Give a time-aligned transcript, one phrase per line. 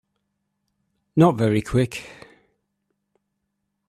[1.15, 2.03] Not very Quick